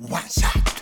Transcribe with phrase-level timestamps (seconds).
[0.00, 0.73] ーワンショット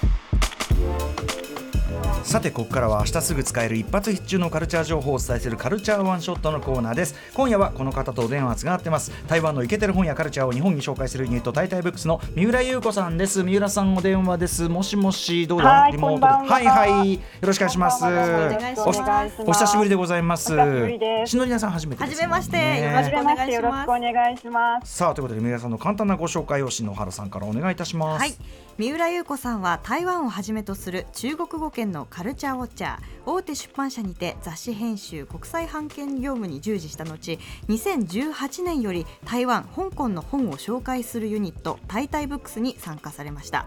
[2.32, 7.14] さてここからは明日すぐ使える一発必中のカルチャー情報をお伝えするカルチャーワンショットのコーナーです。
[7.34, 9.12] 今夜はこの方とお電話つながってます。
[9.28, 13.44] 台湾のイケてる本やカルチャーを日本に紹介するユニットタイタイブックスの三浦優子さんです。
[13.44, 14.66] 三浦さんお電話です。
[14.70, 15.68] もしもしどうだ？
[15.68, 16.22] はいリモートで。
[16.22, 16.54] こんばんは。
[16.54, 17.12] はいはい。
[17.12, 18.02] よろしくお願いします。
[18.02, 19.42] お願いします。
[19.42, 20.44] おお久しぶりでございます。
[20.44, 21.32] しぶりです。
[21.32, 22.56] しのりなさん初めてです、ね、はじめまして。
[22.56, 24.96] ねよろしくはじめましてよろしくお願いします。
[24.96, 28.20] さあということで三浦さんの簡単なご紹介を篠原さんからお願いいたします。
[28.20, 28.32] はい。
[28.78, 43.66] 三浦優子さんは台湾をはじめとする中国語圏のカルチャーウォッチャー大手出版社にて雑誌編集国際版権業務に従事した後2018年より台湾香港の本を紹介するユニットタイタイブックスに参加されました。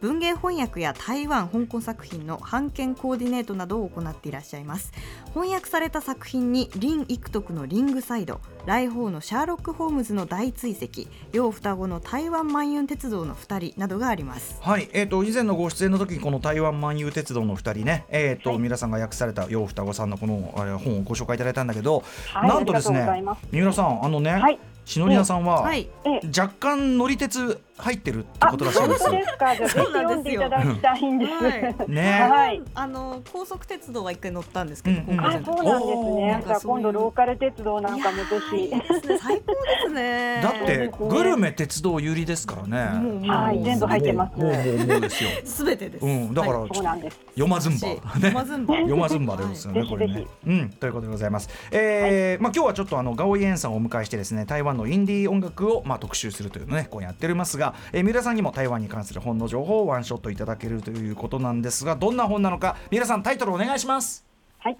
[0.00, 4.92] 文芸翻訳や台湾香港作品の版権コーディネートなどを行っていらっしゃいます。
[5.32, 14.58] 翻訳された作品に林育徳のリングサイド来訪のシャーロック・ホームズの大追跡両双子の台湾万有鉄道の2人などがあります。
[14.60, 22.48] はい、えー、と以前のご出演の時にこの台湾万有鉄道の2人ね、えーと三浦さんが訳された楊双子さんのこのあれ本をご紹介いただいたんだけど、はい。
[22.48, 23.04] なんとですね
[23.50, 24.58] 三浦さんあのね、はい。
[24.84, 25.88] しのりなさんは、はい。
[26.04, 29.56] ええ、若干乗り鉄入ってるってあ、ことらしいんです本当ですか。
[29.56, 31.32] じゃあぜひ読んでいただきたいんです。
[31.32, 32.28] はいね。
[32.30, 32.62] はい。
[32.74, 36.44] あの高速鉄道は一回乗ったんですけど、そうなんですね。
[36.62, 38.70] 今度ローカル鉄道なんかもぜひ。
[39.18, 40.40] 最高ですね。
[40.42, 43.28] だってグルメ鉄道有利ですからね。
[43.28, 44.38] はい全部入ってます。
[44.38, 45.30] もうもうもうですよ。
[45.44, 47.18] すべてです、うん、だから、そうなんです。
[47.30, 48.74] 読まずんば、ね、読まずんば。
[48.76, 49.88] 読まずんばですよね、はい。
[49.88, 50.14] これね。
[50.14, 50.30] ぜひぜ。
[50.46, 51.48] うん、ということでございます。
[51.72, 64.26] えーまあ今日はちょっとあのガオイエンさんをお迎えしてですね、台湾のインディー音楽をまあ特集するというのをね、こうやっておりますが、えー、三浦さんにも台湾に関する本の情報をワンショットいただけるということなんですが、どんな本なのか、三浦さんタイトルお願いします。
[64.58, 64.76] はい。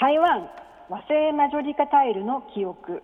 [0.00, 0.48] 台湾
[0.88, 3.02] 和製マジョリカタイルの記憶。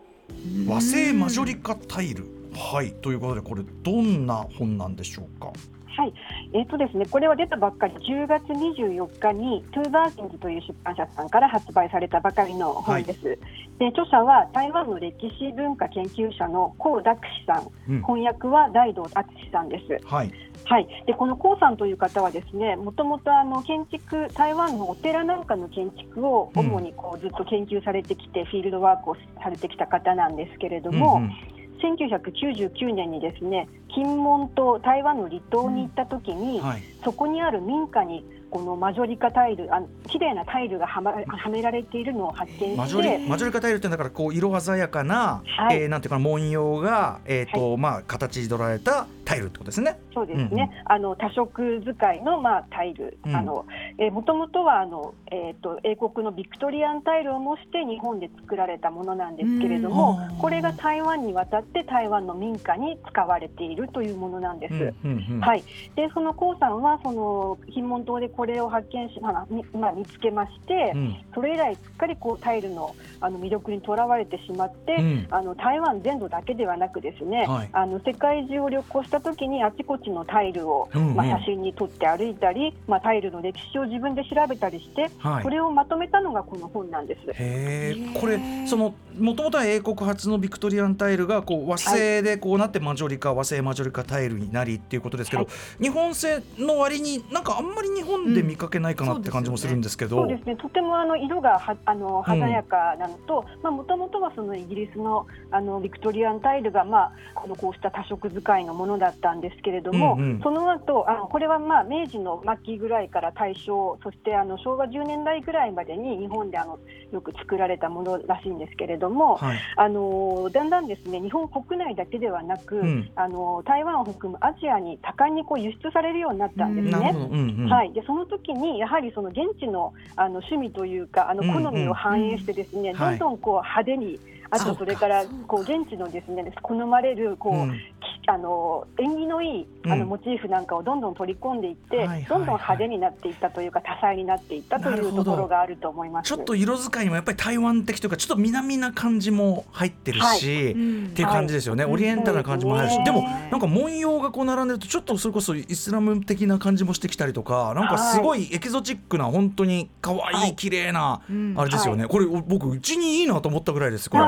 [0.67, 2.27] 和製マジョリカタイル。
[2.55, 5.53] はい、ということでこれどんな本なんでしょうか？
[5.99, 6.15] はい、
[6.53, 13.37] えっ、とですね、これは出たばっかり10月24日にトゥーヴァージンズという出版社さんから発売されたばかりの本です。
[13.81, 18.03] で、著者は台湾の歴史文化研究者の康鍔錫さん、うん。
[18.03, 20.07] 翻訳は大洞敦史さんです。
[20.07, 20.31] はい。
[20.67, 36.83] はい、でこの康さんという方はですねもともとあの建築台湾のお寺なんかの建築を主にこうずっと研究されてきて、フィールドワークをされてきた方なんですけれども、うんうん1999年にですね金門島台湾の離島に行った時に、はい。
[37.05, 45.83] そこにある民家にこのマジョリカタイルあの綺麗なタイルがはまはめられているのを発見マジしてョリマジョリカタイルってだからこう色鮮やかな、はい。
[45.83, 49.99] えーなんていうかな文様がえっ、と、まあ形取られたタイルってことですね。
[50.15, 50.71] そうですね、うんうん。
[50.87, 53.37] あの多色使いの、まあ、タイル、うん。
[53.37, 53.67] あの
[53.99, 60.39] えもともとはあの、えー、と英国のビクトリアンタイルを模して日本で作られたものなんですけれどもうん。
[60.39, 64.75] これが台湾に渡って台湾の民家に使われているというものなんです。
[64.75, 65.41] うんうんうん。
[65.41, 65.63] はい、
[65.95, 71.17] でその江さんはその金門島でこれを発見し、まあみまあ、見つけまして、うん。
[71.35, 75.27] それ以来すっかりこうタイルのあの魅力にとらわれてしまって、うん。
[75.31, 77.69] あの台湾全土だけではなくですね、はい。
[77.73, 81.15] あの世界中を旅行した時にあちこちのタイルを、うんうん。
[81.15, 85.43] まあ、写真に撮って歩いたり、まあ、タイルの歴史を自分で調べたりして、はい。
[85.43, 87.21] それをまとめたのがこの本なんです。
[87.31, 95.49] へえこれそのもともとは英国初のビクトリアンタイルがこう和製でこうなってマジョリカ和製マジョリカタイルになりっていうことですけど、は
[95.81, 95.83] い。
[95.83, 100.57] 日本製の割になんかあんまり日本で見かけないかなって感じもするんですけど、そうですね。
[100.57, 107.13] とてもあの色がはあの華やかなのと、まあ元々はそのイギリスのあのビクトリアンタイルがまあ
[107.45, 110.41] あのこうした多色使いのものだったんですけれども、うんうん。
[110.43, 116.79] その後あのこれはまあ明治の末期ぐらいから大正、そしてあの昭和10年代ぐらいまでに日本であの
[117.13, 119.59] よく作られたものらしいんですけれども、はい。
[119.77, 123.11] あのだんだんですね日本国内だけではなく、うん。
[123.15, 126.77] あの台湾を含むアジアに多感にこう輸出されるようになったん。
[126.77, 127.71] ですね。
[127.71, 133.19] はい、でその時にやはりその現地のあの趣味というかあの好みを反映してですね、はい。
[133.19, 134.19] どんどんこう派手に
[134.51, 137.98] あとそれからこう現地のですね好まれるこう、
[138.31, 140.01] あの縁起のいいあうん。
[140.01, 142.25] のモチーフなんかをどんどん取り込んでいって、はいはいはい。
[142.27, 146.29] どんどん派手になっていったというか多彩になっていったというところがあると思います。
[146.29, 151.07] ちょっと色使いにもやっぱり台湾的というかちょっと南な感じも入ってるし、うん。
[151.07, 151.93] っていう感じですよね、はい。
[151.95, 153.05] オリエンタルな感じも入るし、うん。
[153.05, 161.55] でもなんか文様がこう並んでるとちょっとそれこそイスラム的な感じもしてきたりとかなんかすごいエキゾチックな本当に可愛はいい綺麗なうん。
[161.57, 164.25] あれですよね、これ僕うちにいいなと思ったぐらいですこれ。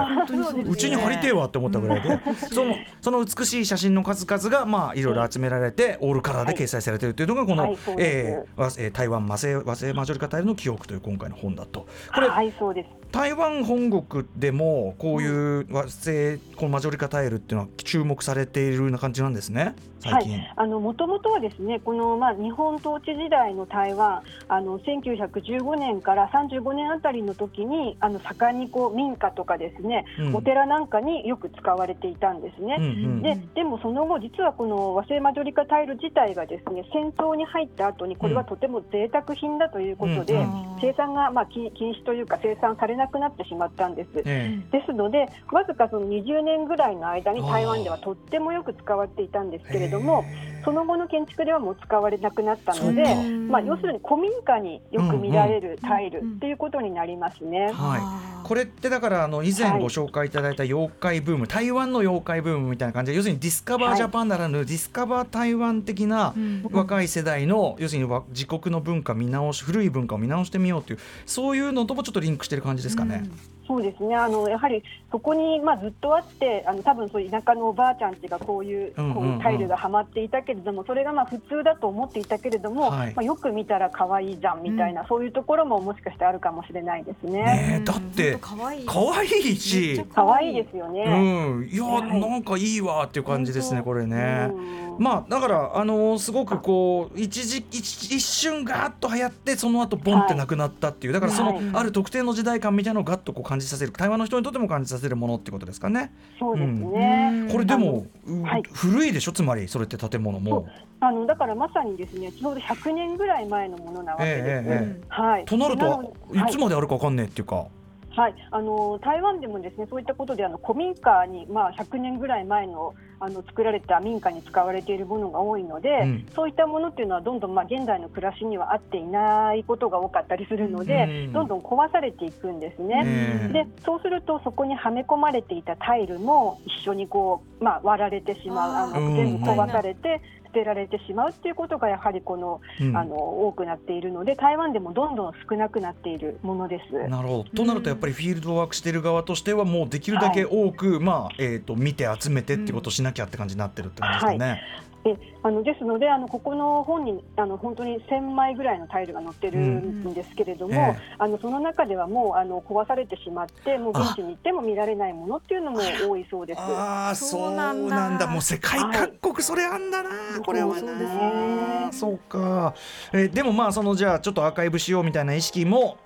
[0.64, 2.20] うちに貼りてえわって思ったぐらいで、
[2.52, 11.86] そのその美しい写真の数々がまあいろいろ集められて、オールカラーで掲載されているというのがこの、はいえー台湾和製和製マジョリカタイルの記憶という今回の本だと。
[12.14, 13.00] これ、はいそうです。
[13.12, 20.32] 台湾本国でもこういう和製このマジョリカタイルっていうのは注目されているような感じなんですね最近。
[20.32, 32.76] はい、あのもともとはですねこのまあ日本統治時代の台湾あの1915年から35年あたりの時にあの盛んにこう民家とかですね、うんお寺なんかによく使われていたんですね。
[32.78, 44.22] うんうんででもその後、実はこの和製マジョリカタイル自体がですね戦争に入った後にこれはとても贅沢品だということで、うん生産がまあ禁禁止というか生産されなくなってしまったんです。
[44.24, 50.24] えですので、わずかその20年ぐらいの間に台湾ではとってもよく使われていたんですえけれども、
[50.64, 53.04] その後の建築ではもう使われなくなったので
[53.50, 57.72] まあ、要するに古民家によく見られるタイルっていうことになりますね。
[57.72, 66.34] はい、これってだからあの以前ご紹介いただいた妖怪ブーム、台湾の妖怪ブームみたいな感じで要するにディスカバージャパンならぬ、ディスカバー台湾的な
[66.70, 73.24] 若い世代の要するにわ自国の文化見直し古い文化を見直してみようというそういうのともちょっとリンクしてる感じですかね。
[73.66, 74.16] そうですね。
[74.16, 74.82] あのやはり
[75.12, 79.14] そこに、まあ、ずっとあってあの多分そういう田舎のおばあちゃんちがこういううんうんうん。
[79.14, 83.14] こういうタイルがはまっていたけれどもそれがまあ普通だと思っていたけれども、はい。
[83.14, 87.44] まあ、よく見たら可愛いじゃんみたいな、そういうところももしかしてあるかもしれないですね。
[87.44, 90.04] ねえだって可愛いいし。
[90.14, 91.02] 可愛いですよね。
[91.02, 94.48] うん、いや、はいなんかいいわっていう感じですね、これね。
[94.50, 106.12] うんまあだからあのーすごくこう一時一一瞬ガーッと流行ってその後ボンってなくなったっていう、だからその、はいある特定の時代感みたいなのをガッとこう感じさせる台湾の人にとっても感じさせるものってことですかね。
[106.38, 107.48] そうですね。
[107.50, 109.32] これでも、うはい古いでしょ？
[109.32, 110.66] つまりそれって建物も。
[111.00, 114.36] あのだからまさにですねちょうど100年ぐらい前のものなわけです。
[114.38, 115.44] ええええはい。
[115.46, 117.68] となるとのいつまであるかわかんねえっていうか。
[118.16, 126.26] はい、あの台湾でもですねそういったことであの古民家に、まあ、100年ぐらい前のあの作られた民家に使われているものが多いので、うん。
[126.34, 131.32] そういったものっていうのはどんどん、まあ、現代の暮らしには合っていないことが多かったりするので、うん。
[131.34, 133.02] どんどん壊されていくんですね。
[133.04, 138.94] ええでそうするとそこにはめ込まれていたタイルも一緒にこう、まあ、割られてしまう。
[138.94, 147.08] あの全部壊されて捨てられてしまうっていうことがやはりこの,、うんあの多くなっているので台湾でもどんどん少なくなっているものです。
[147.08, 154.62] なるほどとなるとやっぱりフィールドワークしてる側としてはもうできるだけ多く、まあえー、と見て集めてっていうことをしなきゃって感じになってるって感じですかね。
[155.04, 160.14] であのですのであのここの本にあの本当に1000枚ぐらいのタイルが載ってるん。
[160.14, 161.14] ですけれども、うんええ。
[161.18, 166.60] あのその中ではもうあの壊されてしまってもう現地に行っても見られないものっていうのも多いそうです。
[166.60, 167.88] ああそうなん
[168.18, 168.26] だ。
[168.26, 170.10] もう世界各国それあんだな、
[170.44, 171.88] これはそうですなね。
[171.92, 172.74] そうか、
[173.12, 175.96] えーでもまあそのじゃあちょっとアーカイブしようみたいな意識も、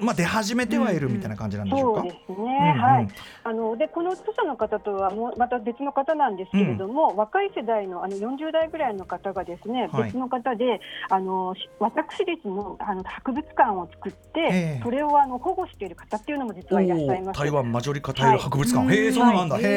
[0.00, 2.78] まあ出始めてはいるみたいな感じなんでしょうか、そうですね、うんうん。
[2.78, 3.08] はい。
[3.44, 10.04] あのでこの著者の方とはもうまた別の方なんですけれども、若い世代のあの40代ぐらいの方がですね、はい。
[10.04, 14.80] 別の方であのし私立のあの博物館を作って、ええ。
[14.82, 17.38] それをあの保護している方っていうのも実はいらっしゃいます。
[17.38, 18.96] 台湾マジョリカタイル博物館、はい。
[18.96, 19.64] へえそうなんだ、はい。
[19.64, 19.68] へ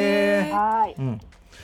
[0.50, 0.96] え、はい。
[0.98, 1.20] うん、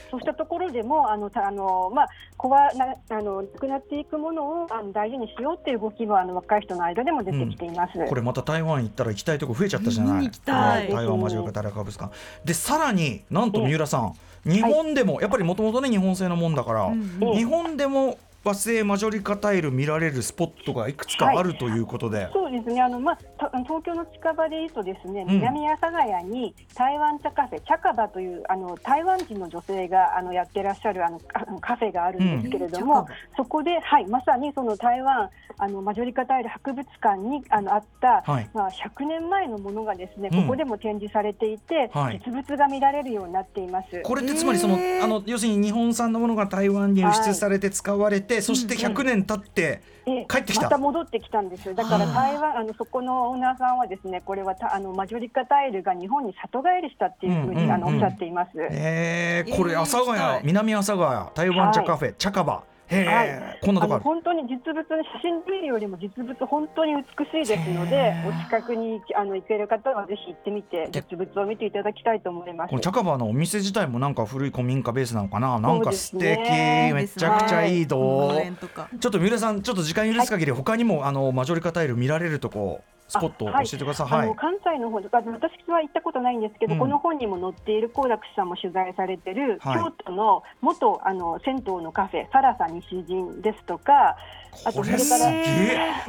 [0.09, 7.93] そうしたところでもあのたあの、まあ、壊なあのなくなっていくものをあの大事にしようっていう動きはあの若い人の間でも出てきています。
[8.07, 10.13] これまた台湾行ったら行きたいとこ増えちゃったじゃない？
[10.15, 10.87] 見に行きたい。
[10.89, 12.13] は台湾マジョリカタイル博物館。
[12.45, 14.13] でさらになんと三浦さん、
[14.45, 17.33] 日本でもやっぱりもともとね日本製のもんだから、うんうん。
[17.33, 22.29] 日本でも和製マジョリカタイル見られるスポットがいくつかあるということで。
[22.31, 22.81] そうですね。
[22.81, 25.35] あの、まあ、た東京の近場でいうとですね、うん。
[25.35, 33.05] 南阿佐ヶ谷に台湾茶カフェ茶カバというあの台湾人の女性があのやってらっしゃるあのカカフェがあるんですけれども、うん。
[33.35, 38.49] そこで、はい、まさにその台湾あのマジョリカタイル博物館にあのあった、はい。
[38.53, 40.41] まあ、100年前のものがですね、うん。
[40.43, 42.21] ここでも展示されていて、はい。
[42.25, 44.01] 実物が見られるようになっています。
[44.03, 50.63] これってつまりその、あの要するに日本産のものが台湾に輸出されて使われて、そして100年経ってええ帰ってきた。
[50.63, 51.73] また戻ってきたんですよ。
[51.73, 58.51] だから台湾あのそこのオーナーさんはですねこれはたあのマジョリカタイルが日本に里帰りしたっていうふううんうんうんにあのおっしゃっています。
[58.55, 63.59] えー、これえー阿佐ヶ谷、南阿佐ヶ谷台湾茶カフェ、茶カバへえ、はい。
[63.61, 64.03] こんなとこある。
[64.03, 72.69] あの本当に実物の写真で見るよりも実物本当に美しいですのでお近くにあの行ける方はぜひ行ってみて実物を見ていただきたいと思います。
[72.69, 75.59] この茶川のお店自体もなんか古い古民家ベースなのかな？
[75.59, 78.89] なんか素敵、ねめちゃくちゃいいと、農園とか。
[78.99, 84.07] ちょっと三浦さんちょっと時間許す限り、他にもあのマジョリカタイル見られるとこスポット教あえてください。
[84.11, 84.27] あはい。
[84.27, 85.25] の関西の方とか私
[85.67, 86.79] は行ったことないんですけど、うん。
[86.79, 89.77] この本にも載っている幸楽さんも取材されてる、はい。
[89.79, 94.17] 京都の元あの銭湯のカフェサラサ西陣ですとか
[94.65, 95.31] あことそれから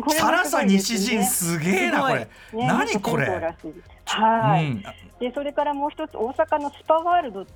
[0.00, 2.28] これサラサ西陣すげえなこれ、ね。
[2.52, 3.28] 何これ。
[4.04, 4.82] はい、うん。
[5.20, 7.46] でそれからもう一つ大阪のスパワールド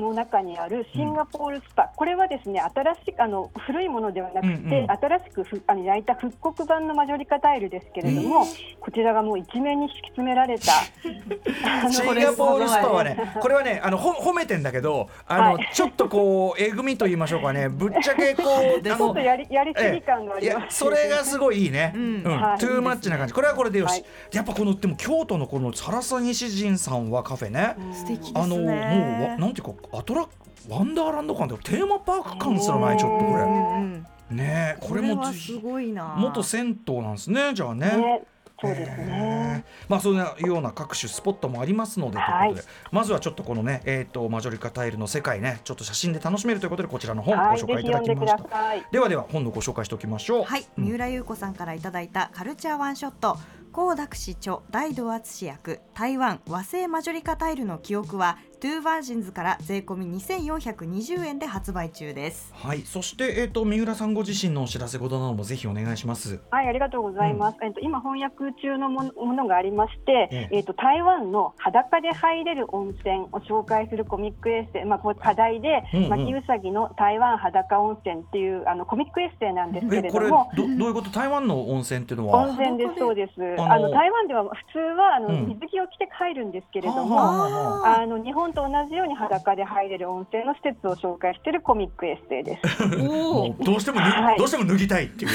[0.00, 4.90] の中にあるシンガポールスパ、これはですね新しくあの古いものではなくて、うんうん。
[4.90, 8.46] 新しくふあの焼いた復刻版のマジョリカタイルですけれども、
[8.80, 10.72] こちらがもう一面に敷き詰められた。
[11.90, 15.70] シンガポールスパはね、これはね、あのほ褒めてんだけど、あの、はい。
[15.72, 18.42] ちょっとこうえぐみと言いましょうかね、ぶっちゃけこ
[18.78, 22.22] うちょっとやりやりすぎ感があいやります、それがすごいいいね、ううん。
[22.22, 22.58] んはい。
[22.58, 23.34] トゥーマッチな感じ。
[23.34, 24.04] これはこれでよし、はい。
[24.32, 28.40] やっぱこのでも京都のこのサラサ西陣さんはカフェね、素敵ですね。
[28.40, 30.28] あのもうわなんていうかアトラ
[30.68, 33.42] ワンダーランド感でテーマパーク感すらないちょっとこれ。
[33.42, 36.16] うんねえこれもはすごいな。
[36.18, 37.96] 元銭湯なんですねじゃあね。
[37.96, 38.22] ね
[38.60, 38.96] そうですね。
[38.98, 39.64] え。
[39.86, 42.74] ーまあそういうような各種スポットもありますので、はいということで。
[42.90, 48.44] まずはちょっとこのねえっ、とマジョリカタイルの世界ねちょっと写真で楽しめるということでこちらの本ごはい、紹ぜ介いただきました。
[48.90, 50.44] ではでは本のご紹介しておきましょう。
[50.44, 50.84] はい、うん。
[50.84, 53.36] 三浦裕子さんからいただいたカルチャーワンショット。
[53.74, 62.50] 康鍩錫著大洞敦史訳台湾和製マジョリカタイルの記憶はトゥーバージンズから税込み2420円で発売中です。
[62.54, 66.40] はい、そしてえっ、と三浦さんご自身のお知らせ事などもぜひお願いします。
[66.50, 67.58] はい、ありがとうございます。
[67.62, 70.56] えっと今翻訳中のものものがありまして、ええ。
[70.56, 80.50] えっと台湾の裸で入れる温泉を紹介するコミックエッセイ、まあこれ課題で、うんうん牧うさぎの台湾裸温泉っていうあのコミックエッセイなんですけれれども。
[80.56, 81.10] どどういうこと？
[81.10, 82.48] 台湾の温泉っていうのは？
[82.48, 83.60] 温泉ですそうです。
[83.60, 85.48] あのあの台湾では普通はあの、うん。
[85.48, 92.78] 水着を着て入るんですけれども、はあはあはああの日本と同じように裸で入れる温泉の施設を紹介しているコミックエッセイです。
[93.64, 95.30] どうしても脱、はいどうしても脱ぎたいっていう。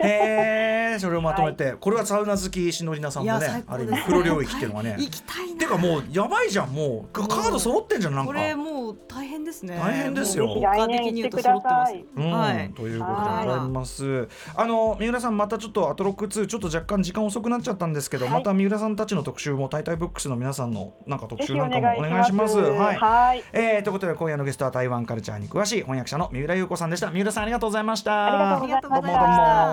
[0.00, 4.96] へ えそれをまとめて、これはサウナ好きしのりなさんいやのねある意味黒領域っていうのはね。
[5.00, 8.32] 行きたいなてかもうやばいじゃんもうカード揃ってんじゃんなんか。
[8.32, 14.28] これもう大変ですね大変ですよもう効果的に言うと揃ってますぜうんはいということでございます。
[14.54, 22.44] あの三浦さんまたちょっとアトロック2ちょっと若干時間遅くなっちゃったんですけど、はいまた三浦さんたちの特集もタイタイブックスの皆さんのなんか特集なんかもお願願いしま。
[22.44, 22.70] いしますす。
[22.70, 22.96] はい。
[22.96, 27.10] はいえー、ということで今夜のゲストは台湾カルチャーに詳しい翻訳者の三浦優子さんでした。
[27.10, 28.58] 三浦さんありがとうございました。
[28.58, 29.22] ありがとうございました。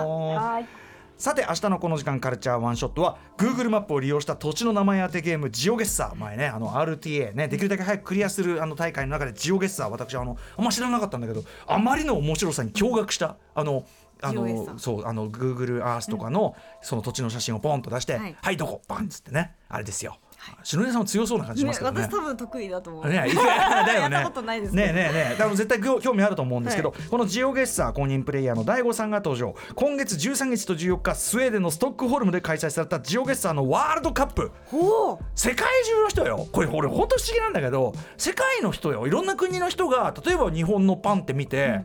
[0.00, 0.85] がとうございましたはい。
[1.18, 6.14] さて明日のこの時間カルチャーワンショットは Google マップを利用した土地の名前当てゲームジオゲッサー。
[6.14, 13.86] 前ねあの RTA ねできるだけ早くクリアするあの大会の中でジオゲッサー私あのあんま知らなかったんだけどあまりの面白さに驚愕したあの
[14.20, 18.36] あのそうあの Google Earth とかのその土地の写真をポンと出して、はい。
[18.40, 18.82] はい、どこ？
[18.86, 19.54] バンっつってね。
[19.68, 20.18] あれですよ。
[20.62, 22.02] 篠宮さんも強そうな感じしますけどね。
[22.02, 23.26] 私多分得意だと思うね、いや
[23.86, 24.14] だよね。
[24.16, 29.54] やったことないですけどねえねえねえ、多分絶対興興味あると思うんですけど、このジオゲッサー公認プレイヤーの大悟さんが登場。
[29.74, 34.50] 今月13日と14日、スウェーデンのストックホルムで開催されたジオゲッサーのワールドカップ。
[34.66, 36.46] ほう世界中の人よ。
[36.52, 39.06] これ俺本当不思議なんだけど、世界の人よ。
[39.06, 41.80] いろんな国の人が例えば日本のパンって見て。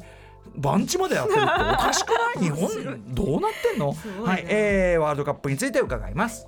[0.56, 2.44] 番地までやってるっておかしくない？
[2.44, 2.70] 日本
[3.14, 6.48] どうなってんの、ねはい、えー、ワールドカップについて伺います